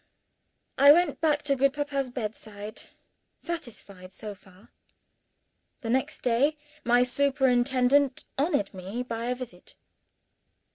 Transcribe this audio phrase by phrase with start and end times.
[0.79, 2.85] I went back to good Papa's bedside
[3.37, 4.69] satisfied, so far.
[5.81, 9.75] The next day, my superintendent honored me by a visit.